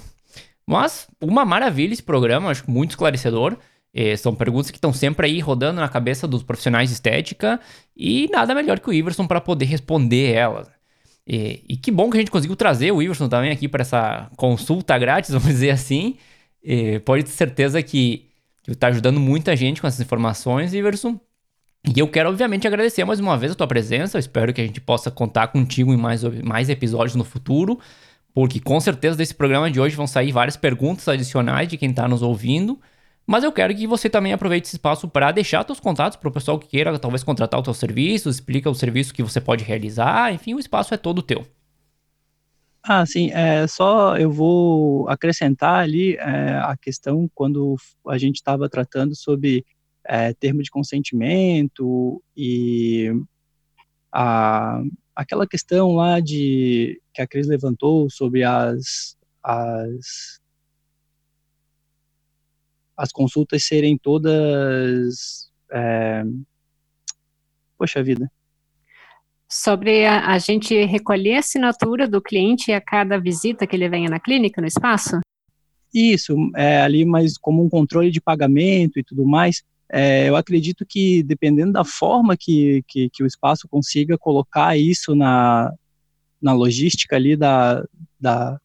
[0.66, 3.58] Mas uma maravilha esse programa, acho muito esclarecedor.
[4.02, 7.60] É, são perguntas que estão sempre aí rodando na cabeça dos profissionais de estética
[7.98, 10.72] e nada melhor que o Iverson para poder responder elas.
[11.28, 14.32] E, e, que bom que a gente conseguiu trazer o Iverson também aqui para essa
[14.38, 16.16] consulta grátis, vamos dizer assim.
[16.64, 18.30] E pode ter certeza que
[18.66, 21.20] está ajudando muita gente com essas informações, Iverson.
[21.94, 24.16] E eu quero, obviamente, agradecer mais uma vez a tua presença.
[24.16, 27.78] Eu espero que a gente possa contar contigo em mais, mais episódios no futuro,
[28.34, 32.08] porque com certeza desse programa de hoje vão sair várias perguntas adicionais de quem está
[32.08, 32.80] nos ouvindo.
[33.30, 36.32] Mas eu quero que você também aproveite esse espaço para deixar seus contatos para o
[36.32, 40.34] pessoal que queira talvez contratar o teu serviço, explica o serviço que você pode realizar,
[40.34, 41.46] enfim, o espaço é todo teu.
[42.82, 47.76] Ah, sim, é, só eu vou acrescentar ali é, a questão quando
[48.08, 49.64] a gente estava tratando sobre
[50.04, 53.14] é, termo de consentimento e
[54.12, 54.82] a,
[55.16, 60.40] aquela questão lá de que a Cris levantou sobre as, as
[63.00, 65.50] as consultas serem todas.
[65.72, 66.24] É...
[67.78, 68.30] Poxa vida.
[69.48, 74.10] Sobre a, a, gente recolher a assinatura do cliente a cada visita que ele venha
[74.10, 75.20] na clínica, no espaço?
[75.92, 79.64] Isso, é, ali, mas como um controle de pagamento e tudo mais.
[79.92, 85.16] É, eu acredito que, dependendo da forma que, que, que, o espaço consiga colocar isso
[85.16, 85.74] na,
[86.40, 87.84] na logística ali da,
[88.20, 88.60] da,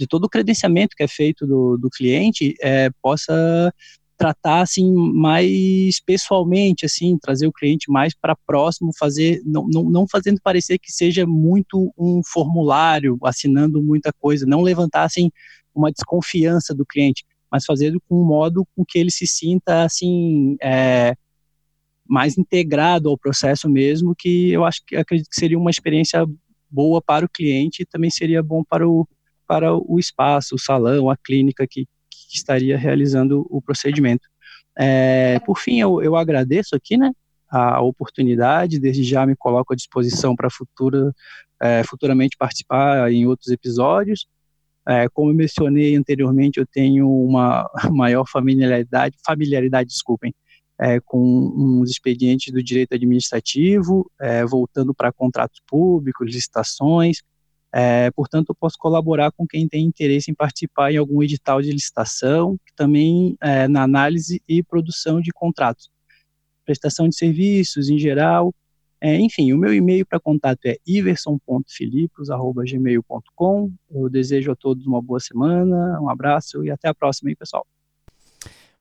[0.00, 3.70] de todo o credenciamento que é feito do, do cliente é, possa
[4.16, 10.06] tratar assim mais pessoalmente assim trazer o cliente mais para próximo fazer não, não, não
[10.08, 15.30] fazendo parecer que seja muito um formulário assinando muita coisa não levantar assim
[15.74, 17.22] uma desconfiança do cliente
[17.52, 21.14] mas fazer com um modo com que ele se sinta assim é,
[22.08, 26.26] mais integrado ao processo mesmo que eu acho que acredito que seria uma experiência
[26.70, 29.06] boa para o cliente e também seria bom para o
[29.50, 34.28] para o espaço, o salão, a clínica que, que estaria realizando o procedimento.
[34.78, 37.10] É, por fim, eu, eu, agradeço aqui, né,
[37.50, 41.12] a oportunidade, desde já me coloco à disposição para futura,
[41.60, 44.28] é, futuramente participar em outros episódios.
[44.86, 50.32] É, como eu mencionei anteriormente, eu tenho uma maior familiaridade, familiaridade, desculpem,
[50.80, 57.18] é, com uns expedientes do direito administrativo, é, voltando para contratos públicos, licitações,
[57.72, 61.70] é, portanto, eu posso colaborar com quem tem interesse em participar em algum edital de
[61.70, 65.90] licitação, também é, na análise e produção de contratos,
[66.64, 68.54] prestação de serviços em geral.
[69.00, 73.72] É, enfim, o meu e-mail para contato é iverson.filipos.gmail.com.
[73.90, 77.66] Eu desejo a todos uma boa semana, um abraço e até a próxima aí, pessoal.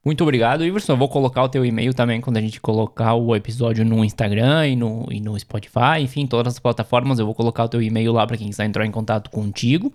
[0.03, 0.93] Muito obrigado, Iverson.
[0.93, 4.67] Eu vou colocar o teu e-mail também quando a gente colocar o episódio no Instagram
[4.67, 7.19] e no, e no Spotify, enfim, todas as plataformas.
[7.19, 9.93] Eu vou colocar o teu e-mail lá para quem quiser entrar em contato contigo.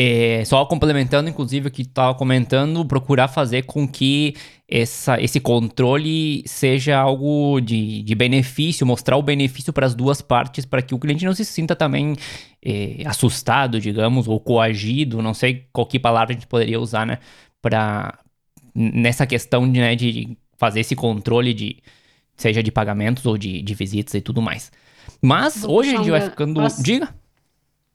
[0.00, 4.36] É, só complementando, inclusive, o que tu estava comentando, procurar fazer com que
[4.68, 10.64] essa, esse controle seja algo de, de benefício, mostrar o benefício para as duas partes,
[10.64, 12.14] para que o cliente não se sinta também
[12.64, 17.18] é, assustado, digamos, ou coagido, não sei qual que palavra a gente poderia usar, né,
[17.60, 18.20] para
[18.78, 21.76] nessa questão de, né, de fazer esse controle de
[22.36, 24.70] seja de pagamentos ou de, de visitas e tudo mais.
[25.20, 26.54] Mas hoje a gente vai ficando.
[26.54, 26.82] Posso...
[26.82, 27.12] Diga.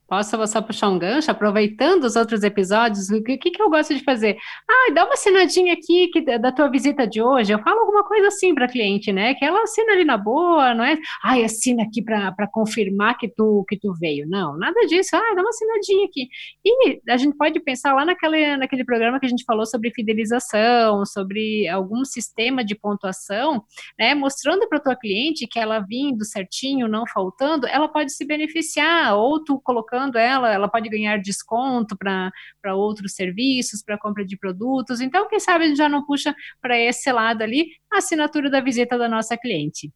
[0.08, 4.04] Posso só puxar um gancho, aproveitando os outros episódios, o que, que eu gosto de
[4.04, 4.38] fazer?
[4.70, 7.54] Ah, dá uma assinadinha aqui que, da tua visita de hoje.
[7.54, 9.34] Eu falo alguma coisa assim para cliente, né?
[9.34, 10.98] Que ela assina ali na boa, não é?
[11.24, 14.28] Ah, assina aqui para confirmar que tu, que tu veio.
[14.28, 15.16] Não, nada disso.
[15.16, 16.28] Ah, dá uma assinadinha aqui.
[16.66, 21.06] E a gente pode pensar lá naquele, naquele programa que a gente falou sobre fidelização,
[21.06, 23.64] sobre algum sistema de pontuação,
[23.98, 24.14] né?
[24.14, 29.42] Mostrando para tua cliente que ela vindo certinho, não faltando, ela pode se beneficiar, ou
[29.44, 32.32] tu colocando ela, ela pode ganhar desconto para
[32.76, 35.02] outros serviços, para compra de produtos.
[35.02, 38.62] Então, quem sabe a gente já não puxa para esse lado ali a assinatura da
[38.62, 39.92] visita da nossa cliente.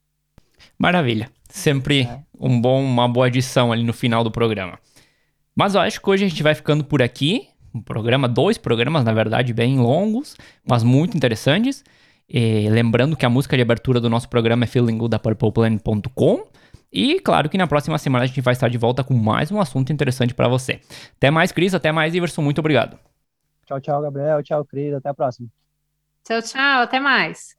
[0.78, 1.30] Maravilha.
[1.50, 2.20] Sempre é.
[2.40, 4.80] um bom, uma boa adição ali no final do programa.
[5.56, 7.48] Mas eu acho que hoje a gente vai ficando por aqui.
[7.74, 10.36] Um programa, dois programas, na verdade, bem longos,
[10.68, 11.84] mas muito interessantes.
[12.30, 16.48] E lembrando que a música de abertura do nosso programa é Feeling Good da PurplePlan.com.
[16.92, 19.60] E claro que na próxima semana a gente vai estar de volta com mais um
[19.60, 20.82] assunto interessante para você.
[21.16, 21.74] Até mais, Cris.
[21.74, 22.42] Até mais, Iverson.
[22.42, 22.98] Muito obrigado.
[23.66, 24.42] Tchau, tchau, Gabriel.
[24.44, 24.94] Tchau, Cris.
[24.94, 25.48] Até a próxima.
[26.24, 26.82] Tchau, tchau.
[26.82, 27.58] Até mais.